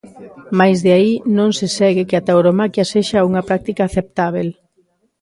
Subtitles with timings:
[0.59, 4.47] Mais de aí non se segue que a tauromaquia sexa unha práctica aceptábel.